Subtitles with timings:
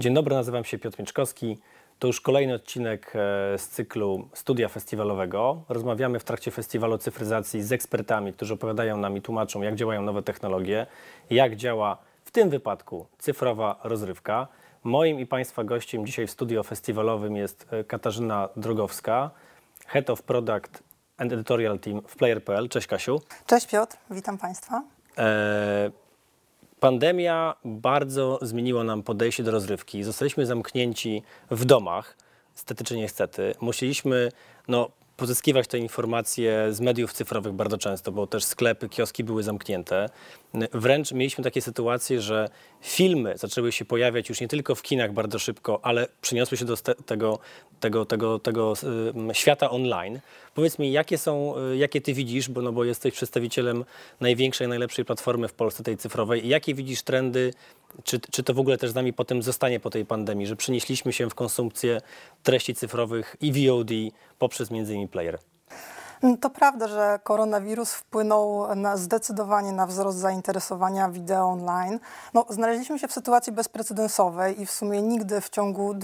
[0.00, 1.58] Dzień dobry, nazywam się Piotr Mieczkowski.
[1.98, 5.62] To już kolejny odcinek e, z cyklu Studia Festiwalowego.
[5.68, 10.22] Rozmawiamy w trakcie festiwalu cyfryzacji z ekspertami, którzy opowiadają nam i tłumaczą, jak działają nowe
[10.22, 10.86] technologie,
[11.30, 14.48] jak działa w tym wypadku cyfrowa rozrywka.
[14.84, 19.30] Moim i Państwa gościem dzisiaj w studio festiwalowym jest e, Katarzyna Drogowska,
[19.86, 20.89] Head of Product
[21.20, 22.68] and Editorial Team w Player.pl.
[22.68, 23.20] Cześć Kasiu.
[23.46, 24.82] Cześć Piotr, witam Państwa.
[25.18, 25.90] E,
[26.80, 30.02] Pandemia bardzo zmieniła nam podejście do rozrywki.
[30.02, 32.16] Zostaliśmy zamknięci w domach,
[32.54, 33.54] stety czy niestety.
[33.60, 34.32] Musieliśmy
[34.68, 40.08] no, pozyskiwać te informacje z mediów cyfrowych bardzo często, bo też sklepy, kioski były zamknięte.
[40.72, 42.48] Wręcz mieliśmy takie sytuacje, że
[42.80, 46.76] filmy zaczęły się pojawiać już nie tylko w kinach bardzo szybko, ale przyniosły się do
[47.06, 47.38] tego,
[47.80, 48.74] tego, tego, tego
[49.32, 50.20] świata online.
[50.54, 53.84] Powiedz mi, jakie są, y, jakie ty widzisz, bo, no bo jesteś przedstawicielem
[54.20, 57.52] największej, najlepszej platformy w Polsce, tej cyfrowej, jakie widzisz trendy
[58.04, 61.12] czy, czy to w ogóle też z nami potem zostanie po tej pandemii, że przenieśliśmy
[61.12, 62.00] się w konsumpcję
[62.42, 63.90] treści cyfrowych i VOD
[64.38, 65.38] poprzez między innymi player?
[66.22, 72.00] Mm, to prawda, że koronawirus wpłynął na, zdecydowanie na wzrost zainteresowania wideo online.
[72.34, 75.94] No, znaleźliśmy się w sytuacji bezprecedensowej i w sumie nigdy w ciągu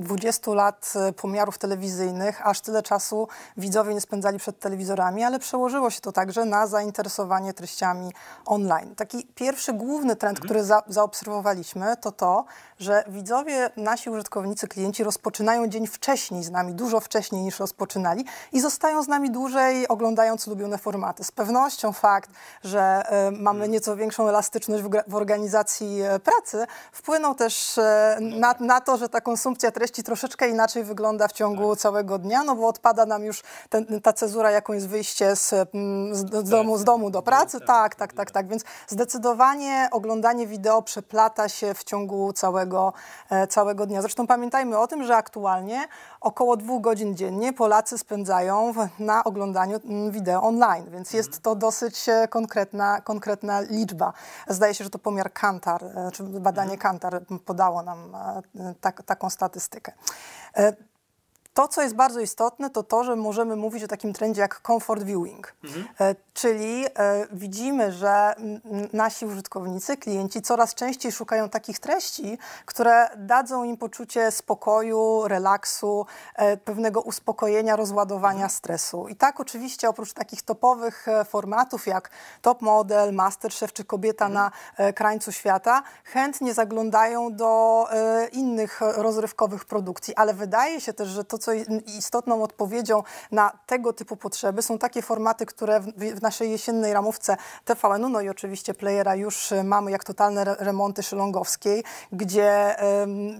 [0.00, 5.90] 20 lat e, pomiarów telewizyjnych aż tyle czasu widzowie nie spędzali przed telewizorami, ale przełożyło
[5.90, 8.12] się to także na zainteresowanie treściami
[8.46, 8.94] online.
[8.94, 12.44] Taki pierwszy główny trend, który za, zaobserwowaliśmy, to to,
[12.78, 18.60] że widzowie, nasi użytkownicy, klienci rozpoczynają dzień wcześniej z nami, dużo wcześniej niż rozpoczynali i
[18.60, 21.24] zostają z nami dłużej dłużej oglądając ulubione formaty.
[21.24, 22.30] Z pewnością fakt,
[22.64, 23.70] że y, mamy mm.
[23.70, 27.82] nieco większą elastyczność w, organizacji y, pracy, wpłynął też y,
[28.20, 31.80] na, na, to, że ta konsumpcja treści troszeczkę inaczej wygląda w ciągu tak.
[31.80, 36.14] całego dnia, no bo odpada nam już ten, ta cezura, jaką jest wyjście z, mm,
[36.14, 37.60] z, domu, z domu do pracy.
[37.60, 38.48] Tak, tak, tak, tak.
[38.48, 42.92] Więc zdecydowanie oglądanie wideo przeplata się w ciągu całego,
[43.30, 44.00] e, całego dnia.
[44.02, 45.88] Zresztą pamiętajmy o tym, że aktualnie
[46.20, 51.54] około dwóch godzin dziennie Polacy spędzają na oglądaniu oglądaniu mm, wideo online, więc jest to
[51.54, 54.12] dosyć e, konkretna, konkretna liczba.
[54.48, 56.80] Zdaje się, że to pomiar Kantar, e, czy badanie mhm.
[56.80, 59.92] Kantar podało nam e, tak, taką statystykę.
[61.58, 65.02] To, co jest bardzo istotne, to to, że możemy mówić o takim trendzie jak comfort
[65.02, 65.54] viewing.
[65.64, 65.88] Mhm.
[66.00, 66.90] E, czyli e,
[67.32, 68.34] widzimy, że
[68.92, 76.56] nasi użytkownicy, klienci coraz częściej szukają takich treści, które dadzą im poczucie spokoju, relaksu, e,
[76.56, 78.50] pewnego uspokojenia, rozładowania mhm.
[78.50, 79.08] stresu.
[79.08, 82.10] I tak oczywiście oprócz takich topowych formatów jak
[82.42, 84.50] Top Model, Masterchef czy Kobieta mhm.
[84.76, 87.86] na krańcu świata, chętnie zaglądają do
[88.32, 91.52] innych rozrywkowych produkcji, ale wydaje się też, że to, co co
[91.98, 94.62] istotną odpowiedzią na tego typu potrzeby.
[94.62, 99.90] Są takie formaty, które w, naszej jesiennej ramówce TVN-u, no i oczywiście playera już mamy
[99.90, 102.76] jak totalne remonty szylongowskiej, gdzie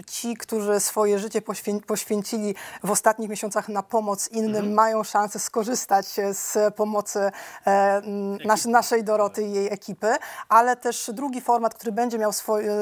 [0.06, 2.54] ci, którzy swoje życie poświę poświęcili
[2.84, 4.74] w ostatnich miesiącach na pomoc innym, mhm.
[4.74, 7.30] mają szansę skorzystać z pomocy
[7.66, 8.02] e,
[8.44, 10.16] nas naszej Doroty i jej ekipy,
[10.48, 12.32] ale też drugi format, który będzie miał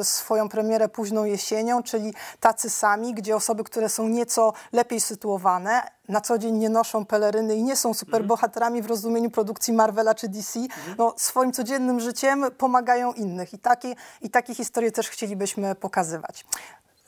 [0.03, 5.83] swoją premierę późną jesienią, czyli tacy sami, gdzie osoby, które są nieco lepiej sytuowane, sytuowane,
[6.09, 10.29] na co dzień nie noszą peleryny i nie są superbohaterami w rozumieniu produkcji Marvela czy
[10.29, 10.61] DC,
[10.99, 13.55] no, swoim codziennym życiem pomagają innych.
[13.55, 16.45] I takie, i takie historie też chcielibyśmy pokazywać.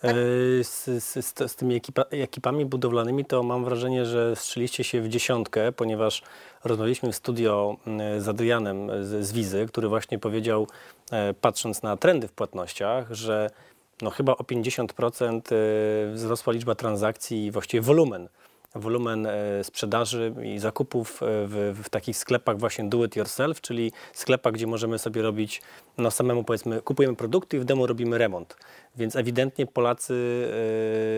[0.01, 0.15] Tak?
[0.63, 5.73] Z, z, z, tymi ekipa, ekipami budowlanymi to mam wrażenie, że strzeliście się w dziesiątkę,
[5.73, 6.23] ponieważ
[6.65, 10.67] rozmawialiśmy w studio mm, z Adrianem z, z Wizy, który właśnie powiedział,
[11.11, 13.51] e, patrząc na trendy w płatnościach, że
[14.03, 18.29] no chyba o 50% y, wzrosła liczba transakcji i właściwie wolumen
[18.75, 23.93] wolumen e, sprzedaży i zakupów e, w, w, takich sklepach właśnie do it yourself, czyli
[24.13, 25.63] sklepach, gdzie możemy sobie robić,
[25.99, 28.57] no samemu powiedzmy, kupujemy produkty i w domu robimy remont.
[28.99, 30.15] Więc ewidentnie Polacy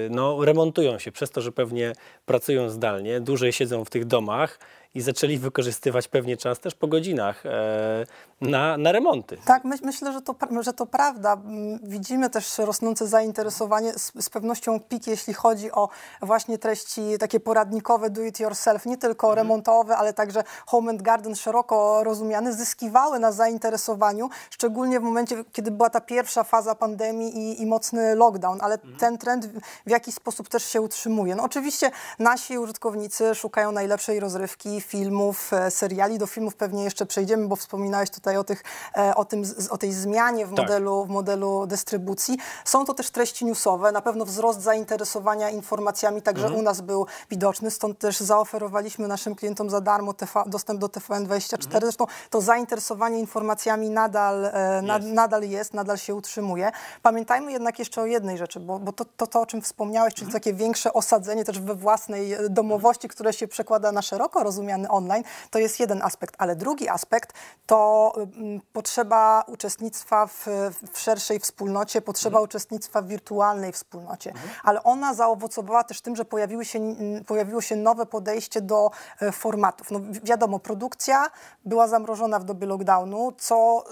[0.06, 1.92] e, no, remontują się przez to, że pewnie
[2.26, 4.58] pracują zdalnie, dłużej siedzą w tych domach,
[4.94, 8.06] i zaczęli wykorzystywać pewnie czas też po godzinach e,
[8.40, 9.38] na, na remonty.
[9.44, 11.36] Tak, my, myślę, że to, że to prawda.
[11.82, 15.88] Widzimy też rosnące zainteresowanie, z, z pewnością pik, jeśli chodzi o
[16.22, 19.46] właśnie treści takie poradnikowe do it yourself, nie tylko mhm.
[19.46, 25.70] remontowe, ale także home and garden szeroko rozumiane, zyskiwały na zainteresowaniu, szczególnie w momencie, kiedy
[25.70, 28.96] była ta pierwsza faza pandemii i, i mocny lockdown, ale mhm.
[28.96, 29.46] ten trend
[29.86, 31.34] w jakiś sposób też się utrzymuje.
[31.34, 36.18] No oczywiście nasi użytkownicy szukają najlepszej rozrywki filmów, e, seriali.
[36.18, 38.62] Do filmów pewnie jeszcze przejdziemy, bo wspominałeś tutaj o, tych,
[38.96, 40.58] e, o, tym, o tej zmianie w Tak.
[40.58, 42.38] modelu, w modelu dystrybucji.
[42.64, 46.60] Są to też treści newsowe, na pewno wzrost zainteresowania informacjami także Mhm.
[46.60, 51.64] u nas był widoczny, stąd też zaoferowaliśmy naszym klientom za darmo TV, dostęp do TVN24.
[51.64, 51.82] Mhm.
[51.82, 56.72] Zresztą to zainteresowanie informacjami nadal, e, nad, nadal jest, nadal się utrzymuje.
[57.02, 60.32] Pamiętajmy jednak jeszcze o jednej rzeczy, bo, bo to, to, to, o czym wspomniałeś, czyli
[60.32, 65.24] takie większe osadzenie też we własnej e, domowości, które się przekłada na szeroko rozumiany online,
[65.50, 67.32] to jest jeden aspekt, ale drugi aspekt
[67.66, 70.46] to mm, potrzeba uczestnictwa w,
[70.92, 74.32] w szerszej wspólnocie, potrzeba uczestnictwa w wirtualnej wspólnocie,
[74.64, 76.94] ale ona zaowocowała też tym, że pojawiły się,
[77.26, 78.90] pojawiło się nowe podejście do
[79.20, 79.90] e, formatów.
[79.90, 81.26] No, wi- wiadomo, produkcja
[81.64, 83.84] była zamrożona w dobie lockdownu, co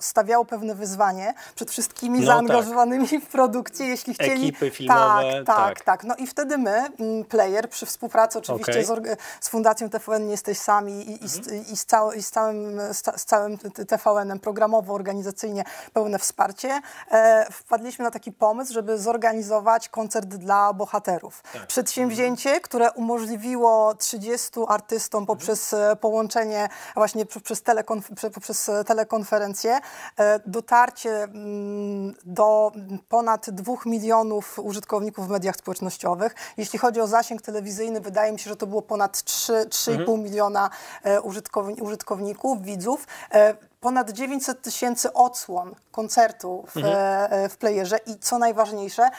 [0.00, 2.87] stawiało pewne wyzwanie przed wszystkimi No zaangażowanymi
[3.20, 4.48] w produkcję, jeśli chcieli...
[4.48, 5.84] Ekipy filmowe, tak, tak, tak.
[5.84, 6.04] tak.
[6.04, 8.84] No i wtedy my, mm, Player, przy współpracy oczywiście Okej.
[8.84, 12.30] z, z Fundacją TVN Nie Jesteś Sami i, i, z, i, z, cał, i z
[12.30, 16.80] całym, z, ca- z całym TVN-em programowo, organizacyjnie pełne wsparcie,
[17.10, 21.42] e, wpadliśmy na taki pomysł, żeby zorganizować koncert dla bohaterów.
[21.68, 28.84] Przedsięwzięcie, które umożliwiło 30 artystom poprzez e, połączenie właśnie pr- przez, telekonf- prze- poprzez e,
[28.84, 29.78] telekonferencję,
[30.16, 32.72] e, dotarcie mm, do
[33.08, 36.34] ponad 2 milionów użytkowników w mediach społecznościowych.
[36.56, 40.70] Jeśli chodzi o zasięg telewizyjny, wydaje mi się, że to było ponad 3, 3,5 miliona
[41.02, 43.06] e, użytkowni- użytkowników, widzów.
[43.32, 49.10] E, Ponad 900 tysięcy odsłon koncertu w, e, e, w playerze i co najważniejsze,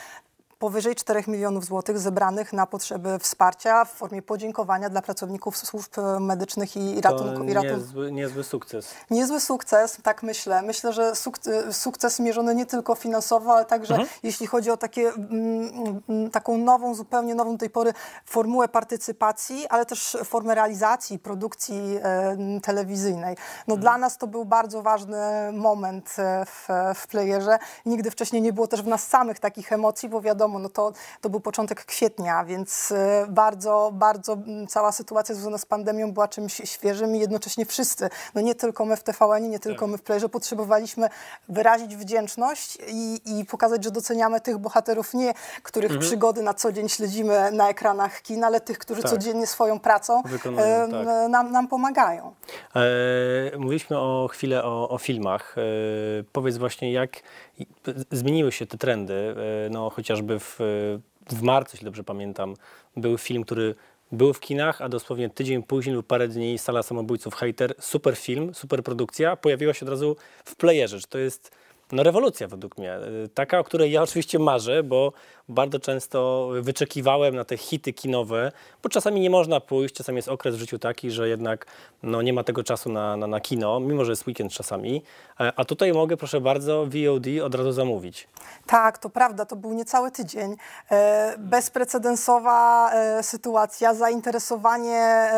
[0.60, 6.20] powyżej 4 milionów złotych zebranych na potrzeby wsparcia w formie podziękowania dla pracowników służb e,
[6.20, 7.44] medycznych i To ratunku.
[7.44, 7.78] I ratunku.
[7.78, 8.94] niezły, niezły sukces.
[9.12, 10.62] Niezły sukces, tak myślę.
[10.62, 16.02] Myślę, że suk- sukces mierzony nie tylko finansowo, ale także jeśli chodzi o takie, mm,
[16.10, 17.94] mm, taką nową, zupełnie nową do tej pory
[18.26, 23.38] formułę partycypacji, ale też formę realizacji, produkcji e, telewizyjnej.
[23.68, 25.18] No Dla nas to był bardzo ważny
[25.54, 27.58] moment e, w, w playerze.
[27.86, 30.92] Nigdy wcześniej nie było też w nas samych takich emocji, bo wiadomo, no to,
[31.22, 34.38] to był początek kwietnia, więc e, bardzo, bardzo
[34.70, 38.98] cała sytuacja związana z pandemią była czymś świeżym i jednocześnie wszyscy, no nie tylko my
[38.98, 41.10] w TVN, nie tylko my w Playerze, potrzebowaliśmy
[41.50, 46.90] wyrazić wdzięczność i, i pokazać, że doceniamy tych bohaterów, nie których przygody na co dzień
[46.90, 49.12] śledzimy na ekranach kin, ale tych, którzy Tak.
[49.12, 51.30] codziennie swoją pracą Wykonują, em, tak.
[51.30, 52.34] nam, nam pomagają.
[52.76, 55.56] E, mówiliśmy o chwilę o, o filmach.
[55.58, 55.62] E,
[56.32, 57.12] powiedz właśnie, jak
[58.12, 59.14] zmieniły się te trendy.
[59.14, 60.58] E, no, chociażby w,
[61.30, 62.56] w marcu, jeśli dobrze pamiętam,
[62.98, 63.76] był film, który
[64.12, 68.54] był w kinach, a dosłownie tydzień później lub parę dni Sala Samobójców Hater, super film,
[68.54, 70.16] super produkcja, pojawiła się od razu
[70.46, 71.00] w playerze.
[71.00, 71.52] Czy to jest
[71.92, 72.94] no, rewolucja według mnie.
[72.94, 73.02] E,
[73.34, 75.14] Taka, o której ja oczywiście marzę, bo
[75.50, 78.52] bardzo często wyczekiwałem na te hity kinowe,
[78.84, 81.66] bo czasami nie można pójść, czasami jest okres w życiu taki, że jednak
[82.04, 85.04] no, nie ma tego czasu na, na, na kino, mimo że jest weekend czasami.
[85.40, 88.28] E, A tutaj mogę, proszę bardzo, VOD od razu zamówić.
[88.68, 90.56] Tak, to prawda, to był niecały tydzień.
[90.92, 95.30] E, bezprecedensowa e, sytuacja, zainteresowanie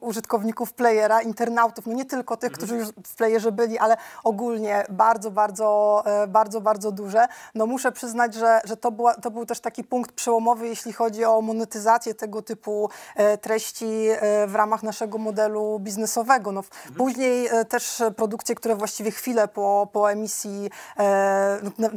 [0.00, 5.30] użytkowników playera, internautów, no nie tylko tych, którzy już w playerze byli, ale ogólnie bardzo,
[5.32, 7.26] bardzo, e, bardzo, bardzo duże.
[7.54, 11.24] No muszę przyznać, że, że to, była, to był też taki punkt przełomowy, jeśli chodzi
[11.24, 16.52] o monetyzację tego typu e, treści e, w ramach naszego modelu biznesowego.
[16.52, 20.70] No, w- Później też produkcje, które właściwie chwilę po, po emisji,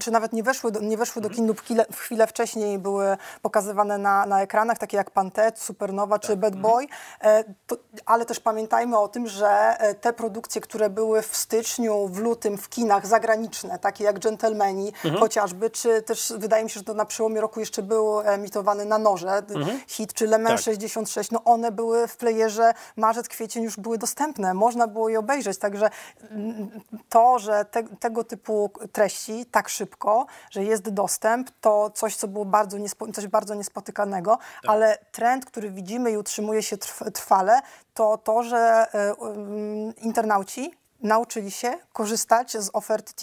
[0.01, 1.61] czy nawet nie weszły do, nie weszły do kin lub
[1.91, 6.87] chwilę, wcześniej były pokazywane na, na ekranach, takie jak Pantet, Supernowa czy Bad Boy.
[7.21, 12.19] E, to, ale też pamiętajmy o tym, że te produkcje, które były w styczniu, w
[12.19, 16.93] lutym w kinach zagraniczne, takie jak Gentlemani chociażby, czy też wydaje mi się, że to
[16.93, 19.43] na przełomie roku jeszcze był emitowany na noże,
[19.87, 20.65] hit, czy Le Mans Tak.
[20.65, 25.57] 66, no one były w playerze marzec, kwiecień już były dostępne, można było je obejrzeć,
[25.57, 25.89] także
[26.31, 32.27] mm, to, że te, tego typu treści tak szybko, że jest dostęp, to coś, co
[32.27, 37.61] było bardzo, niespo, coś bardzo niespotykanego, ale trend, który widzimy i utrzymuje się trw, trwale,
[37.93, 43.13] to to, że e, um, internauci nauczyli się korzystać z oferty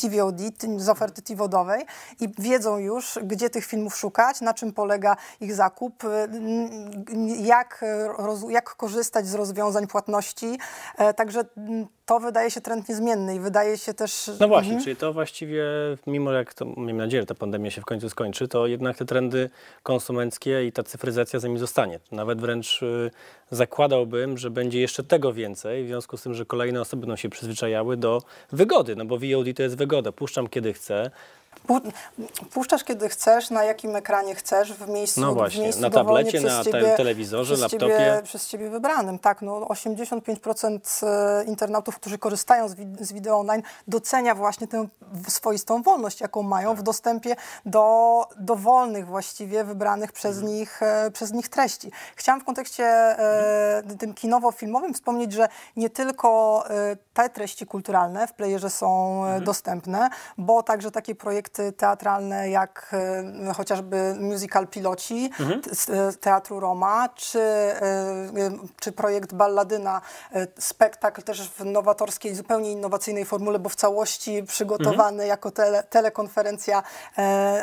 [0.00, 0.40] TVOD,
[0.76, 1.86] z oferty TVODowej
[2.20, 6.08] i wiedzą już, gdzie tych filmów szukać, na czym polega ich zakup, y,
[7.38, 7.84] jak,
[8.48, 10.58] jak korzystać z rozwiązań płatności.
[10.98, 11.44] E, Także
[12.10, 14.30] to wydaje się trend niezmienny i wydaje się też...
[14.40, 15.64] No właśnie, czyli to właściwie,
[16.06, 19.04] mimo jak to, miejmy nadzieję, że ta pandemia się w końcu skończy, to jednak te
[19.04, 19.50] trendy
[19.82, 22.00] konsumenckie i ta cyfryzacja za nimi zostanie.
[22.12, 23.10] Nawet wręcz y,
[23.50, 27.28] zakładałbym, że będzie jeszcze tego więcej, w związku z tym, że kolejne osoby będą się
[27.28, 30.12] przyzwyczajały do wygody, no bo VOD to jest wygoda.
[30.12, 31.10] Puszczam kiedy chcę,
[32.52, 36.38] Puszczasz kiedy chcesz, na jakim ekranie chcesz, w miejscu, No właśnie, miejscu na dowolnie tablecie,
[36.38, 37.92] przez na ciebie, te- telewizorze, przez laptopie.
[37.96, 39.42] Ciebie, przez ciebie wybranym, tak.
[39.42, 45.30] No 85% e, internautów, którzy korzystają z, wi- z wideo online, docenia właśnie tę w-
[45.30, 46.78] swoistą wolność, jaką mają Tak.
[46.78, 50.54] w dostępie do dowolnych właściwie wybranych przez, Mhm.
[50.56, 51.90] nich, e, przez nich treści.
[52.16, 58.32] Chciałam w kontekście e, tym kinowo-filmowym wspomnieć, że nie tylko e, te treści kulturalne w
[58.32, 59.44] playerze są e, Mhm.
[59.44, 62.90] dostępne, bo także takie projekty teatralne jak
[63.48, 65.62] e, chociażby musical Piloci Mhm.
[65.72, 67.76] z e, Teatru Roma, czy, e,
[68.80, 70.00] czy projekt Balladyna,
[70.58, 75.28] spektakl też w nowatorskiej, zupełnie innowacyjnej formule, bo w całości przygotowany Mhm.
[75.28, 76.82] jako tele, telekonferencja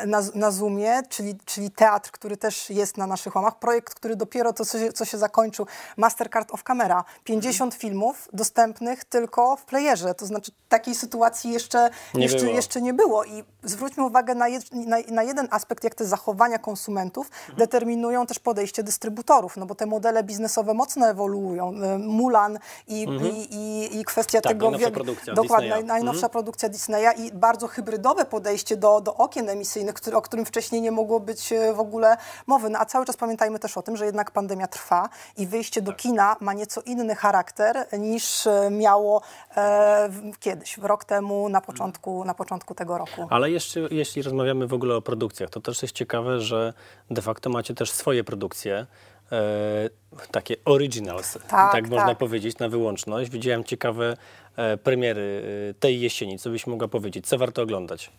[0.06, 3.58] na, na Zoomie, czyli, czyli teatr, który też jest na naszych łamach.
[3.58, 5.66] Projekt, który dopiero to, co się, co się zakończył,
[5.96, 7.04] Mastercard of Camera.
[7.24, 7.80] 50 Mhm.
[7.80, 10.14] filmów dostępnych tylko w playerze.
[10.14, 12.52] To znaczy takiej sytuacji jeszcze Nie jeszcze, było.
[12.52, 13.24] jeszcze nie było.
[13.24, 17.58] I zwróćmy uwagę na, jed, na, na jeden aspekt, jak te zachowania konsumentów Mhm.
[17.58, 21.72] determinują też podejście dystrybutorów, no bo te modele biznesowe mocno ewoluują.
[21.94, 22.58] Y, Mulan
[22.88, 24.42] i, i, i, i kwestia Mhm.
[24.42, 24.70] Tak, tego...
[24.70, 25.86] najnowsza produkcja Dokładnie, Disneya.
[25.86, 26.30] najnowsza Mhm.
[26.30, 30.90] produkcja Disneya i bardzo hybrydowe podejście do, do okien emisyjnych, który, o którym wcześniej nie
[30.92, 32.70] mogło być e, w ogóle mowy.
[32.70, 35.86] No, a cały czas pamiętajmy też o tym, że jednak pandemia trwa i wyjście Tak.
[35.86, 39.22] do kina ma nieco inny charakter niż e, miało
[39.56, 40.08] e,
[40.40, 43.26] kiedyś, rok temu, na początku, na początku tego roku.
[43.30, 46.72] Ale jeszcze, jeśli rozmawiamy w ogóle o produkcjach, to też jest ciekawe, że
[47.10, 48.86] de facto macie też swoje produkcje,
[49.32, 49.90] e,
[50.30, 52.18] takie originals, tak, Tak, można tak.
[52.18, 53.30] powiedzieć, na wyłączność.
[53.30, 54.16] Widziałem ciekawe
[54.56, 58.10] e, premiery e, tej jesieni, co byś mogła powiedzieć, co warto oglądać?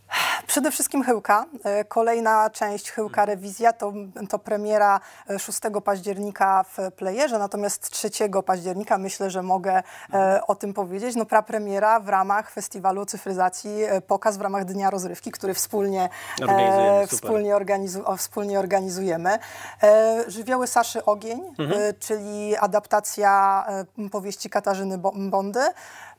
[0.47, 1.45] Przede wszystkim Chyłka.
[1.63, 3.93] E, Kolejna część Chyłka Rewizja to,
[4.29, 8.09] to premiera e, 6 października w playerze, natomiast 3
[8.45, 11.15] października myślę, że mogę e, o tym powiedzieć.
[11.15, 16.09] No premiera w ramach Festiwalu Cyfryzacji, e, pokaz w ramach Dnia Rozrywki, który wspólnie,
[16.41, 17.17] Organizujemy, super.
[17.19, 19.39] wspólnie, organizu, o, wspólnie organizujemy.
[19.83, 21.78] E, Żywioły Saszy Ogień, Mhm.
[21.79, 23.65] E, czyli adaptacja
[23.99, 25.59] e, powieści Katarzyny Bo- Bondy.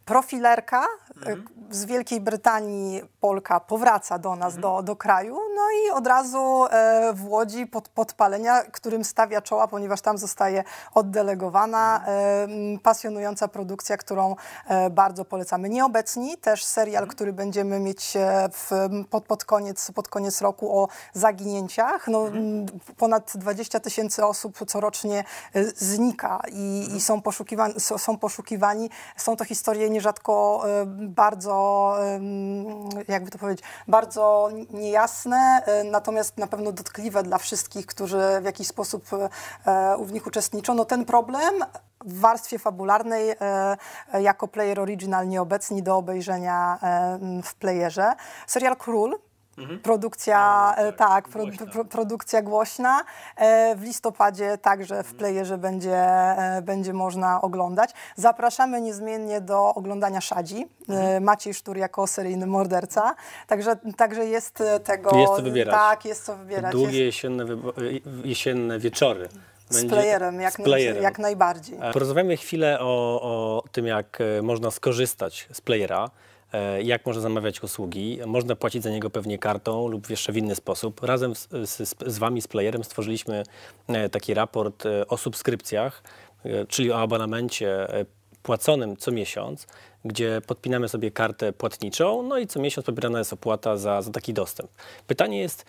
[0.05, 0.85] Profilerka
[1.27, 1.37] e,
[1.71, 7.13] z Wielkiej Brytanii, Polka, powraca do nas, do, do kraju, no i od razu e,
[7.15, 10.65] w Łodzi pod, podpalenia, którym stawia czoła, ponieważ tam zostaje
[10.95, 12.05] oddelegowana.
[12.07, 15.69] E, m, pasjonująca produkcja, którą e, bardzo polecamy.
[15.69, 18.71] Nieobecni, też serial, który będziemy mieć e, w,
[19.11, 22.09] pod, pod, koniec, pod koniec roku o zaginięciach.
[22.09, 22.25] No,
[22.97, 28.91] Ponad 20 tysięcy osób corocznie e, znika i, i są, poszukiwani, są, poszukiwani.
[29.17, 32.65] Są to historie nierzadko e, bardzo, em,
[33.09, 38.67] jakby to powiedzieć, bardzo niejasne, e, natomiast na pewno dotkliwe dla wszystkich, którzy w jakiś
[38.67, 39.05] sposób
[39.99, 40.75] w nich uczestniczą.
[40.75, 41.55] No ten problem
[42.05, 43.35] w warstwie fabularnej
[44.21, 46.79] jako player original nieobecni do obejrzenia
[47.45, 48.13] w playerze.
[48.47, 49.19] Serial Król,
[49.83, 51.67] Produkcja, e, tak, pro, głośna.
[51.67, 53.01] pro, produkcja głośna.
[53.37, 57.91] E, W listopadzie także w playerze będzie, e, będzie można oglądać.
[58.17, 60.67] Zapraszamy niezmiennie do oglądania Szadzi.
[60.89, 63.15] E, Maciej Sztur jako seryjny morderca.
[63.47, 65.17] Także, także jest tego...
[65.19, 65.75] Jest co wybierać.
[65.75, 66.73] Tak, jest co wybierać.
[66.73, 67.45] Długie jesienne,
[68.25, 69.29] jesienne wieczory.
[69.69, 71.03] z Będzie- playerem, jak, z playerem.
[71.03, 71.79] jak najbardziej.
[71.93, 76.11] Porozmawiamy chwilę o, o tym, jak można skorzystać z playera,
[76.83, 78.19] jak można zamawiać usługi.
[78.27, 81.03] Można płacić za niego pewnie kartą lub jeszcze w inny sposób.
[81.03, 83.43] Razem z, z, z Wami, z playerem, stworzyliśmy
[83.89, 86.03] e, taki raport e, o subskrypcjach,
[86.45, 88.07] e, czyli o abonamencie e,
[88.43, 89.67] płaconym co miesiąc,
[90.05, 94.33] gdzie podpinamy sobie kartę płatniczą, no i co miesiąc pobierana jest opłata za, za taki
[94.33, 94.71] dostęp.
[95.07, 95.65] Pytanie jest,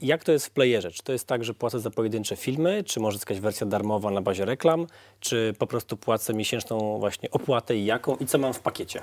[0.00, 0.90] jak to jest w playerze?
[0.90, 4.22] Czy to jest tak, że płacę za pojedyncze filmy, czy może jakaś wersja darmowa na
[4.22, 4.86] bazie reklam,
[5.20, 9.02] czy po prostu płacę miesięczną właśnie opłatę i jaką i co mam w pakiecie?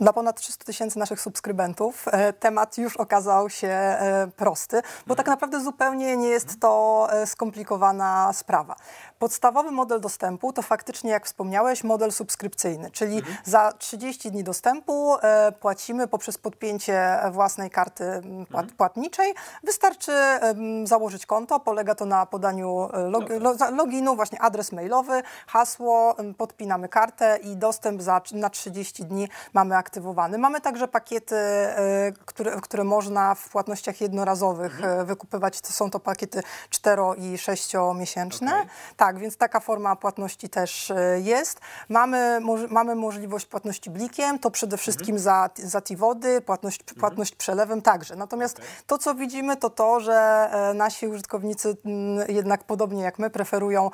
[0.00, 5.26] Dla ponad 300 tysięcy naszych subskrybentów e, temat już okazał się e, prosty, bo tak
[5.26, 8.76] naprawdę zupełnie nie jest to e, skomplikowana sprawa.
[9.18, 15.16] Podstawowy model dostępu to faktycznie, jak wspomniałeś, model subskrypcyjny, czyli za 30 dni dostępu
[15.60, 19.34] płacimy poprzez podpięcie własnej karty m, płat, płatniczej.
[19.62, 20.12] Wystarczy
[20.84, 22.88] założyć konto, polega to na podaniu
[23.76, 30.38] loginu, właśnie adres mailowy, hasło, podpinamy kartę i dostęp za, na 30 dni mamy aktywowany.
[30.38, 35.60] Mamy także pakiety, e, które, które można w płatnościach jednorazowych e, wykupywać.
[35.60, 38.52] To są to pakiety 4 i 6 miesięczne.
[38.54, 38.68] Okej.
[38.96, 41.60] Tak, więc taka forma płatności też e, jest.
[41.88, 48.16] Mamy, mamy możliwość płatności blikiem, to przede wszystkim za, za T-wody, płatność, płatność przelewem także.
[48.16, 53.90] Natomiast to, co widzimy, to to, że nasi użytkownicy mm, jednak podobnie jak my preferują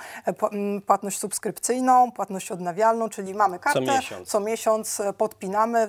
[0.52, 4.28] mm, płatność subskrypcyjną, płatność odnawialną, czyli mamy kartę, miesiąc.
[4.28, 5.12] co miesiąc e,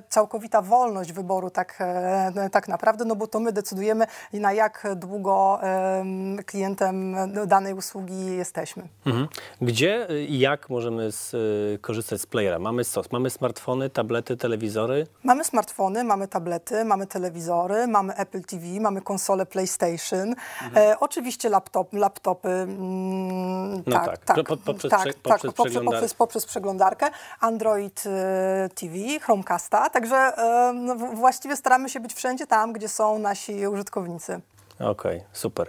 [0.10, 5.60] całkowita wolność wyboru tak, e, tak naprawdę, no bo to my decydujemy na jak długo
[5.62, 7.16] em, klientem
[7.48, 8.84] danej usługi jesteśmy.
[9.06, 9.28] Mhm.
[9.62, 12.60] Gdzie y, i jak możemy z, y, korzystać z playera?
[12.60, 15.08] Mamy SOS, mamy smartfony, tablety, telewizory.
[15.24, 20.36] Mamy smartfony, mamy tablety, mamy telewizory, mamy Apple TV, mamy konsolę PlayStation,
[20.76, 22.50] e, oczywiście laptop, laptopy.
[22.50, 27.10] Mm, No tak, tak, po- poprzez tak, prze- tak, poprzez poprzez, przeglądar- poprzez, poprzez przeglądarkę,
[27.40, 30.32] Android e, TV, Chromecasta, także
[30.74, 34.42] no, właściwie staramy się być wszędzie tam, gdzie są nasi użytkownicy.
[34.80, 35.68] Okej, super.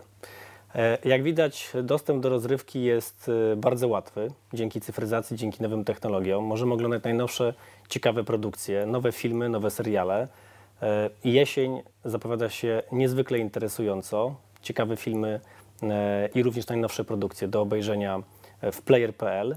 [0.74, 6.44] E, Jak widać, dostęp do rozrywki jest e, bardzo łatwy dzięki cyfryzacji, dzięki nowym technologiom.
[6.44, 7.54] Możemy oglądać najnowsze,
[7.88, 10.28] ciekawe produkcje, nowe filmy, nowe seriale.
[10.82, 14.34] E, Jesień zapowiada się niezwykle interesująco.
[14.62, 15.40] Ciekawe filmy
[16.34, 18.22] i również najnowsze produkcje do obejrzenia
[18.72, 19.56] w player.pl.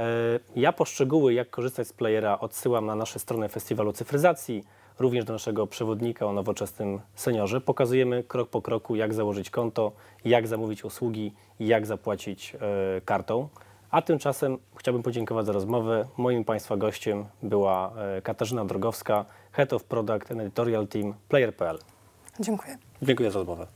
[0.00, 4.64] E, Ja poszczegóły, jak korzystać z playera, odsyłam na nasze strony Festiwalu Cyfryzacji,
[4.98, 7.60] również do naszego przewodnika o nowoczesnym seniorze.
[7.60, 9.92] Pokazujemy krok po kroku, jak założyć konto,
[10.24, 12.56] jak zamówić usługi jak zapłacić
[12.96, 13.48] e, kartą.
[13.90, 16.08] A tymczasem chciałbym podziękować za rozmowę.
[16.16, 21.78] Moim Państwa gościem była e, Katarzyna Drogowska, Head of Product and Editorial Team Player.pl.
[22.40, 22.78] Dziękuję.
[23.02, 23.66] Dziękuję za rozmowę.